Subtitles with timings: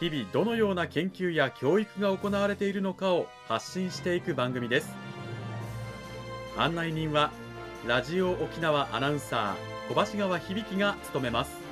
[0.00, 4.94] 日々どのような研究や教育が行われているのかを発信していく番組です。
[6.56, 7.30] 案内人は
[7.86, 11.67] ラジオ沖縄アナウンサー小橋川響が務めます。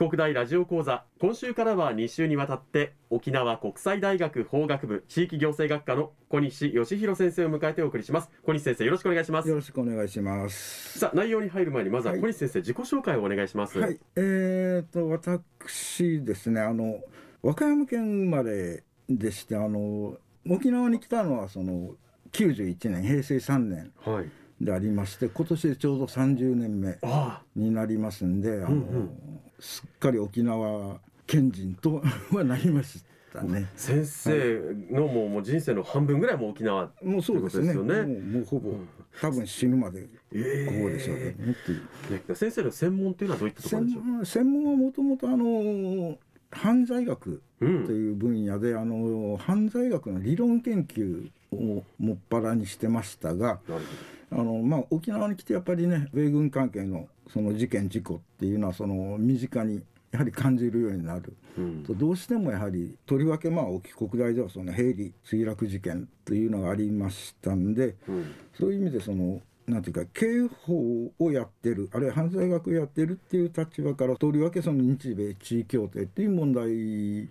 [0.00, 1.04] 国大ラジオ講座。
[1.20, 8.30] 今週からは2週にわたって沖縄国際大学法学部地域行政学科の小西義弘先生を迎えてお送りします。
[8.42, 9.50] 小西先生よろしくお願いします。
[9.50, 10.98] よろしくお願いします。
[11.00, 12.22] さあ内容に入る前にまずははい。
[12.22, 13.78] 小西先生、自己紹介をお願いします。
[13.78, 14.00] はい。
[14.16, 17.00] えー、と私ですねあの
[17.42, 20.16] 和歌山県生まれでしてあの
[20.48, 21.90] 沖縄に来たのはその
[22.32, 24.30] 91年平成3年はい。
[24.64, 27.42] でありまして今年でちょうど30年目あ。
[27.54, 33.68] になりますんであの、うんうんすっかり沖縄県人とはなりましたね。
[33.72, 33.78] あ。
[33.78, 37.74] 先生のもうもう人生の半分ぐらいもう沖縄もうそうですよね。
[37.74, 37.84] もう
[38.20, 38.88] もうほぼ、うん。
[39.20, 44.04] 多分死ぬまでこえこでしょうねっていうね先生の専門というのはどういったところ専でしょう？
[44.04, 46.16] 門専門はもともとあの
[46.52, 53.60] 犯罪学うんという分野で、あの犯罪学の理論研究をもっぱらにしてましたが
[54.30, 61.32] あの、まあ、沖縄に来てやっぱりね米軍関係のその事件事故っていうのはその身近にやはり感じるようになる。
[61.56, 61.84] うん。
[61.84, 68.32] とどうしてもやはりとりわけまあ沖国大ではそのヘイリー墜落事件というのがありましたんでうん。
[68.58, 77.28] そういう意味でそのなんていうか刑法をやってるあるいは犯罪学をやってるっていう立場からとりわけその日米地位協定っていう問題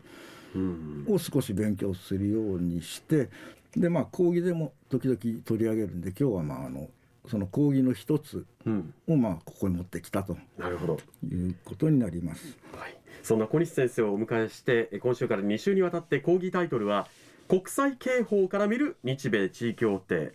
[0.55, 1.05] うん。
[1.09, 3.29] を少し勉強するようにして
[3.75, 6.87] でまあ講義でも時々取り上げるんで今日はまああの
[7.27, 8.93] その講義の一つうん。
[9.07, 10.99] をまあここに持ってきたとなるほど。
[11.23, 12.57] いうことになります。
[12.77, 17.07] はい、そんな小西先生をお迎えしてえ今週から2週にわたって講義タイトルは
[17.47, 20.33] 国際刑法から見る日米地位協定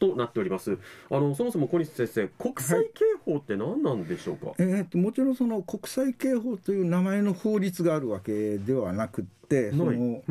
[0.00, 0.78] となっております。
[1.10, 10.22] あのそもそも小西先生国際刑法って何なんでしょうか、えー、ともちろんその国際刑法という名前の法律があるわけではなくってその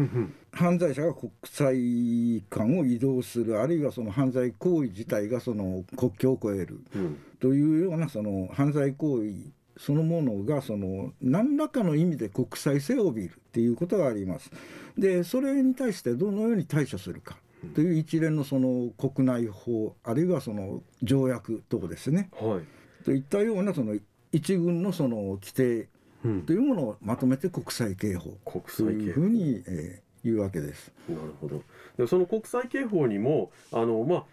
[0.51, 7.19] 犯罪者が国際間を移動するあるいはその犯罪行為自体がその国境を越えるうん。
[7.39, 9.33] というようなその犯罪行為
[9.77, 14.51] そのものがその何らかの意味で国際性を帯びるっていうことがあります。
[14.97, 17.37] でそれに対してどのように対処するか
[17.75, 22.29] という一連のその国内法あるいはその条約等ですね。
[22.33, 23.95] はい、といったようなその
[24.31, 25.89] 一軍のその規定
[26.23, 26.41] うん。
[26.43, 28.95] というものをまとめて国際刑法国と際刑法。
[28.97, 30.91] いうふうに、えー言うわけです。
[31.07, 31.63] なるほど。
[31.97, 34.23] でその国際刑法にもあの、まあ、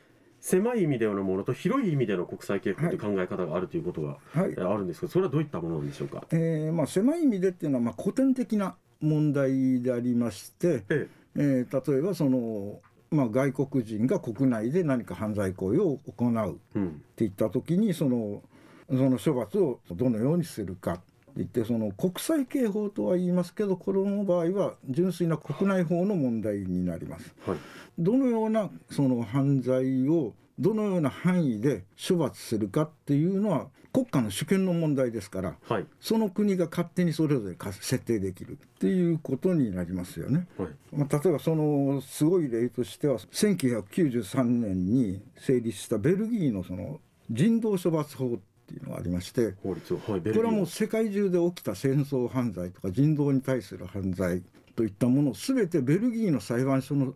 [0.41, 2.97] 狭い意味でのものと広い意味での国際刑法とい。
[2.97, 11.09] う考え方があるということが、あるんですけどそれはどういったものなんでしょうか、えーまあ、狭い意味でっていうのはまあ古典的な問題でありまして、え。
[11.36, 16.82] えー例えばその、まあ、外国人が国内で何か犯罪行為を行うっ
[17.16, 18.42] ていった時にその
[18.88, 21.02] その処罰をどのようにするかって
[21.38, 27.34] 言ってその国際刑法とは言いますけどこの場合は純粋な国内法の問題になります。
[27.46, 27.58] はい
[27.98, 35.86] どのようなその犯罪をどのような範囲で処罰するかっていうのは国家の主権の問題ですからはい。
[36.00, 40.46] その国が勝手にそれぞれか設定できるっていうことになりますよね。
[40.58, 40.68] はい。
[40.94, 47.00] まあ、例えばそのすごい例としては1993年に成立したベルギーのその
[47.30, 49.98] 人道処罰法っていうのがありまして法律を。
[49.98, 50.42] はいベルギー。
[50.42, 54.42] これはもう世界中で起きた戦争犯罪とか人道に対する犯罪
[54.74, 57.14] といったものを全てベルギーの裁判所の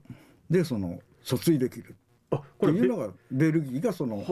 [0.48, 1.94] でその訴追できる
[2.30, 4.24] あこれいうのがベルギーがその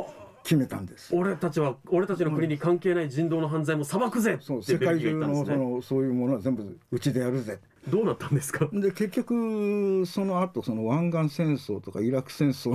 [0.43, 1.15] 決めたんです。
[1.15, 8.69] 俺たちは俺たちの国に関係ない人道の犯罪も裁くぜそう世界中のそのそういうものは全部うちでやるぜどうなったんですか？
[8.73, 12.73] で結局その後その湾岸戦争とかイラク戦争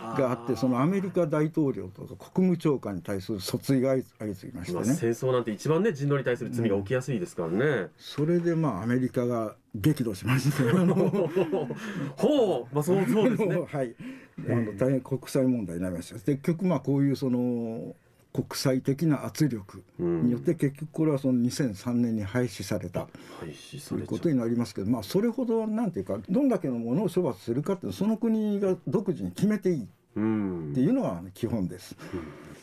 [0.00, 4.94] があってそのアメリカ大統領とか国務長官に対する訴追が相相次ぎましまあてね。
[4.96, 10.62] 戦争なんて一番ね人道に対する罪が起きやすいですからね、それでまあアメリカが激怒しまして。
[12.16, 13.56] ほうまあそうそうですね。
[13.70, 13.94] はい。
[14.48, 16.16] あの大変国際問題になりました。
[16.18, 17.94] で結局まあこういうその
[18.34, 23.06] 国際的な圧力によって結局これはその2003年に廃止された
[23.38, 29.86] といううことになりますけどまあそれほどなんていうかどんだけのものを処罰するかっていうのはその国が独自に決めていいっ
[30.16, 31.96] ていうのが基本です。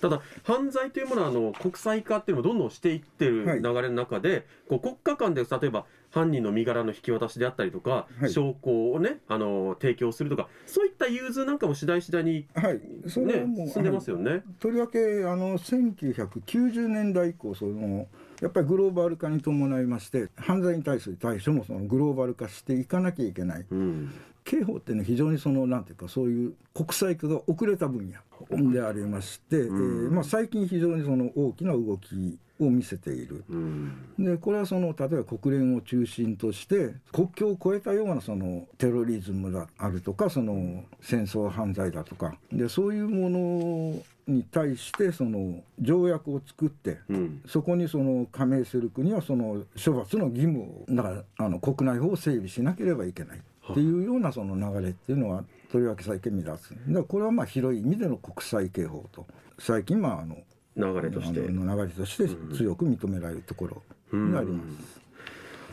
[0.01, 3.62] ただ犯罪というものはあの国際化っていうのもどんどんしていってるはい。
[3.62, 8.31] 流れの中で、こう国家間で例えば犯人の身柄の引き渡しであったりとか、はい。
[8.31, 14.44] 証拠をねあの提供するとかそういった融通なんかも次第次第に、はい、それねはもう、進んでますよね。
[14.59, 18.07] とりわけあの1990年代以降その
[18.42, 23.65] やっぱりグローバル化に伴いまして犯罪に対する対処もそのグローバル化していかなきゃいけない。
[23.69, 24.12] うん
[24.44, 30.06] 刑法っていうのは非常にそのなんていうかそういう国際化が遅れた分野でありまして、うん。
[30.06, 33.44] えーまあ、最近非常にその大きな動きを見せている。
[33.50, 33.94] うん。
[34.18, 42.36] でこれはその例えば国連を中心として国境を越えたようなそのテロリズムだあるとかその戦争犯罪だとか。
[42.52, 47.42] でそういうものに対してその条約を作ってうん。
[47.48, 59.25] そこにその加盟する国はその処罰の義務をだからあの国内法を整備しなければいけないっていうようなその流れっていうのはとりわけ最近目立つだこれはまあ広い意味での国際刑法と。
[59.59, 60.38] 最近まああの
[60.75, 61.39] 流れとして。
[61.39, 65.01] あの流れとして強く認められるところにあります。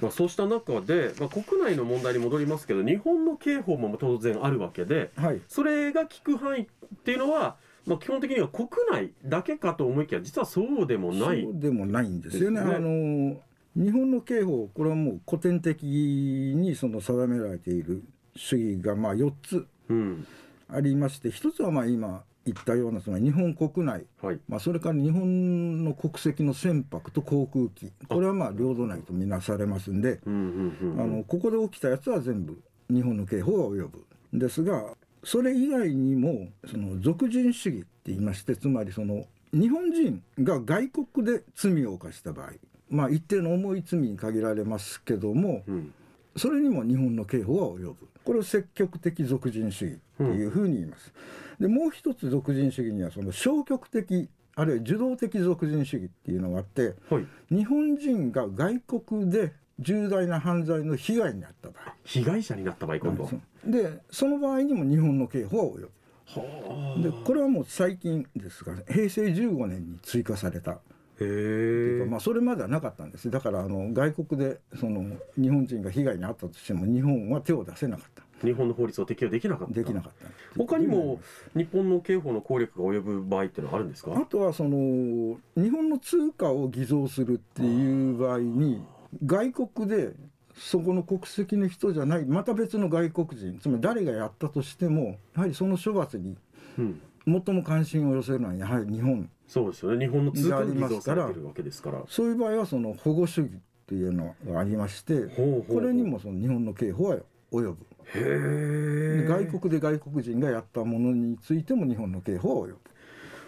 [0.00, 5.40] まあ、そうした中で、まあ、国内の問題に戻りますけど日本の刑法も当然あるわけではい。
[5.48, 6.66] それが効く範囲っ
[7.04, 11.42] ていうのは、まあ、基本的には国内だけかと思いきや実はそうでもない。
[11.42, 12.60] そうでもないんですよね。
[12.62, 12.74] ね。
[12.74, 13.40] あの
[13.76, 18.02] 日本の刑法これはもう古典的にその定められている
[18.34, 20.26] 主義がまあ4つうん。
[20.70, 24.40] ありまして一つはまあ今言ったようなその日本国内、はい。
[24.48, 27.92] まあ、それから日本の国籍の船舶と航空機。
[28.08, 30.32] これはまあ領土内とみなされますんでうん
[30.80, 32.60] うんうんあのここで起きたやつは全部
[32.90, 34.06] 日本の刑法が及ぶ。
[34.32, 34.84] ですが
[35.24, 42.52] それ以外にもその属人主義って言いましてつまりその日本人が外国で罪を犯した場合
[42.90, 45.92] まあ一定の重い罪に限られますけどもうん。
[46.36, 47.96] それにも日本の刑法は及ぶ。
[48.24, 51.12] これを積極的属人主義っていうふうに言います。
[51.58, 57.26] でもう一つ属人主義にはその消極的あるいは受動的属人主義っていうのがあってはい。
[57.50, 61.94] 日本人が外国で重大な犯罪の被害に遭った場合。
[62.04, 63.30] 被害者になった場合今度は、
[63.64, 65.90] でその場合にも日本の刑法は及ぶ。
[66.26, 70.78] はでこれはもう最近ですから平成15年に追加された
[71.20, 73.30] へえまあ、それまではなかったんです。
[73.30, 75.04] だからあの外国でその
[75.36, 78.22] 日本人が被害に遭ったとしても日本は手を出せなかった。
[78.46, 79.74] 日本の法律を適用できなかった。
[79.74, 81.20] できなかった他にも
[81.56, 84.12] 日本の刑法の効力が及ぶ場合っていうのはあるんですか？
[84.14, 88.84] あとはその日本の通貨を偽造するっていう場合に
[89.26, 90.12] 外国で
[90.54, 96.36] そこの国籍の人じゃないまた別の外国人つまり誰がやったとしてもやはりその処罰に
[96.78, 97.00] うん。
[97.26, 100.06] 最も関心を寄せるのはやはり日本そうですよね。
[100.06, 101.22] 日本の通貨が偽がありますから。
[101.22, 102.02] 造されてるわけですから。
[102.06, 107.16] そういう場合はその保護主義っていうのがありましてこれにもその日本の刑法は
[107.50, 107.76] 及ぶ。
[108.14, 112.78] へえ外国で外国人がやったものについても日本の刑法は及ぶ。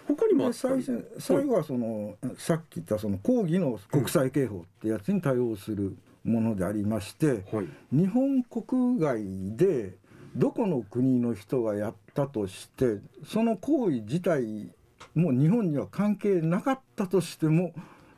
[0.07, 7.67] 他にも最初最後はその、さっき言ったその抗議の国際刑法ってやつに対応するものでありまして、はい。
[7.91, 9.95] 日本国外で
[10.35, 14.71] どこの国の人がやったとしてその行為自体
[15.15, 17.73] も日本には関係なかったとしても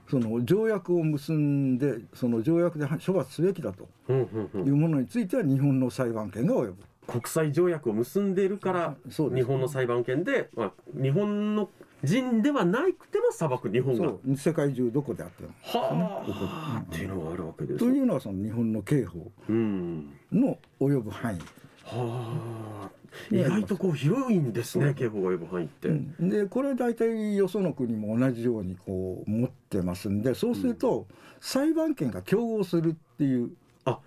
[0.10, 6.76] その条約を結んでその条約で処罰すべきだというものについては日本の裁判権が及ぶ。
[7.06, 10.71] 国際条約を結んでいるから日本の裁判権で、まあ、
[11.02, 11.69] 日本の
[12.04, 14.14] 人ではなくても裁く日本が。
[14.38, 15.50] 世界中どこであっても。
[15.64, 20.14] はここあっていうのがあるわけですというのはその日本の刑法うん。
[20.31, 21.40] の及ぶ範囲。
[21.83, 22.90] はあ。
[23.31, 26.30] 意外とこう広いんですね刑法が及ぶ範囲って、うん。
[26.30, 31.06] でこれ大体よその国も同じようにこう持ってますんでそうすると
[31.40, 33.52] 裁判権が競合するっていう
[33.85, 33.99] あ。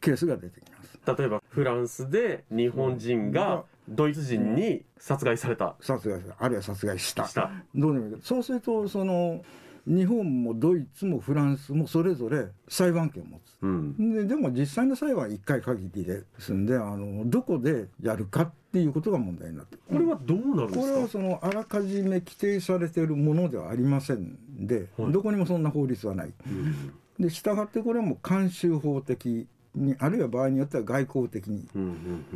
[0.00, 1.18] ケースが出てきます。
[1.18, 6.36] 例えばフランスで日本人がドイツ人に殺害された、殺害した。
[6.38, 7.26] あるいは殺害した。
[7.26, 7.50] した。
[7.74, 8.16] どうでもいい。
[8.22, 9.44] そうするとその
[9.86, 13.56] 日本もドイツもフランスもそれぞれ裁判権を持つ。
[13.62, 26.32] うんででも実際の裁判は1回限りですんであのどこでやるかっていうことが問題になってこれはどうなるんでこれはすかそのあらかじめ規定されているものではありませんで、はいどこにもそんな法律はない。
[26.46, 31.86] うんで従ってこれはもう慣習法的にあるいは場合によっては外交的にうんう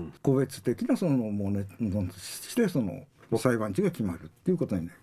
[0.00, 3.02] ん個別的なそのものとしてその
[3.36, 4.98] 裁判地が決まるっていうことになる。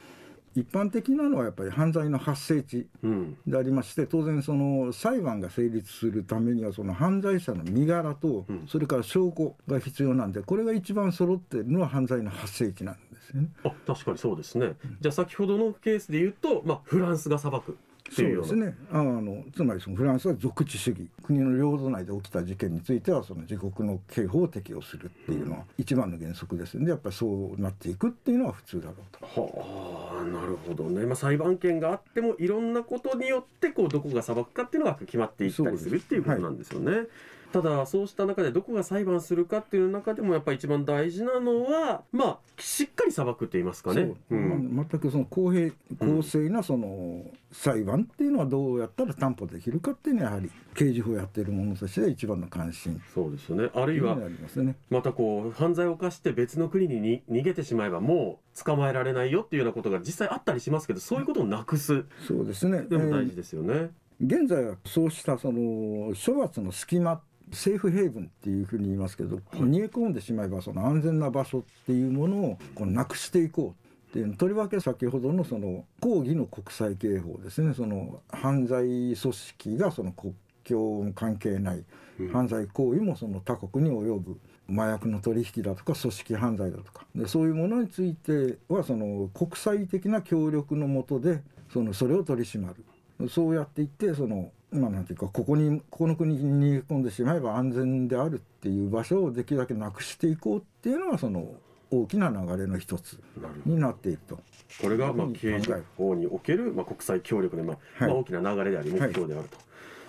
[0.60, 3.12] 一般的なのはやっぱり犯罪の発生地うん。
[3.12, 8.68] うんでありまして当然その裁判が成立するためにはその犯罪者の身柄とうん。
[8.68, 13.50] それから証拠が必要なんでこれが一番揃っているのは犯罪の発生地なんですよね。
[13.64, 17.78] あ確かにそうですね、じゃあ先ほどのケースで言うと、まあ、フランスが裁く
[18.12, 18.48] っていうような。
[18.48, 18.78] そうですね。
[18.92, 29.42] あのつまりそのフランスは属地主義国の領土内で起きた事件についてはその自国の刑法を適用するっていうのは一番の原則ですのでやっぱりそうなっていくっていうのは普通だろうと。
[29.42, 37.08] はあなるほどね、まあ、裁判権があってもいろんなことによってこうどこが裁くかっていうのが決まっていったりするっていうことなんですよね。
[37.52, 44.16] ただそうした中でどこが裁判するかっていう中でもやっぱり一番大事なのはまあしっかり裁くって言いますかね。
[44.30, 54.76] そううんまあ全くその公平公正なその裁判っていうのはどうやったら担保できるかっていうのはやはり刑事法をやっている者としては一番の関心そうですよねあるいはますね。
[54.90, 62.82] またこう犯罪を犯して別の国にに逃げてしまえばもう捕まえられないよっていうようなことが実際あったりしますけどそういうことをなくすそうですね。
[62.84, 63.92] でも大事ですよね。
[64.20, 77.74] 現在はそうしたその処罰の隙間セーフヘイブンっていうふうに言いますけど、逃げ込んでしまえばその安全な場所っていうものをこうなくしていこうっていうとりわけ先ほどのその抗議の国際刑法ですね。
[77.74, 81.84] その犯罪組織がその国境関係ない
[82.20, 82.30] うん。
[82.30, 84.40] 犯罪行為もその他国に及ぶ
[84.70, 87.06] 麻薬の取引だとか組織犯罪だとか。
[87.16, 93.30] でそういうものについてはその国際的な協力のもとでそのそれを取り締まる。
[93.30, 101.56] そうやっていってそのまあなんていうかここにここの国に逃げ込んでしまえば安全であるっていう場所をできるだけなくしていこうっていうのがその
[101.90, 103.20] 大きな流れの一つ
[103.66, 104.40] になっていると。
[104.82, 109.50] これがまあうん刑事法におけるまあ国際協力でまあはいまあ大きな流れであり目標である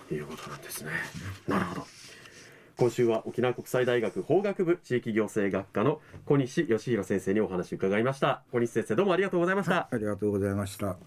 [0.07, 0.91] ということなんですね。
[1.47, 1.85] なるほど。
[2.77, 8.43] 今週は沖縄国際大学法学部地域行政学科の小西義弘先生にお話を伺いました。
[8.51, 9.89] 小西先生どうもありがとうございました。
[9.91, 10.97] ありがとうございました。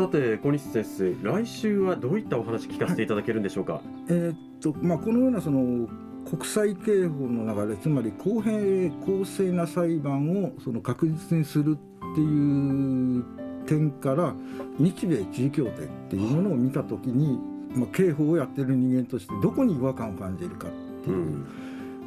[0.00, 3.82] さて小西先生来週はどういったお話聞かせていただけるんでしょうか？
[4.08, 5.86] えーっとまあ、このようなその
[6.24, 13.24] 国際刑法の流れつまり公平公正な裁判をその確実にするっていう
[13.66, 14.32] 点から
[14.78, 17.38] 日米地位協定っていうものを見た時に、
[17.74, 20.70] まあ、刑法をやってる人間としてどこに違和感を感じるかっ
[21.04, 21.46] てう、いうん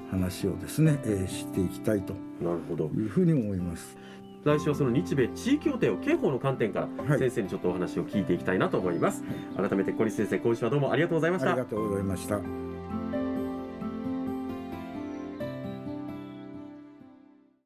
[0.10, 2.86] 話をですね、えーしていきたいとなるほど。
[2.86, 3.96] いうふうに思います。
[4.44, 9.24] 来週はその日米地位協定を刑法の観点からはい先生にちょっとお話を聞いていきたいなと思います。
[9.56, 11.66] 改めて小西先生今週はどうもありがとうございましたありが。
[11.66, 12.73] とうございました。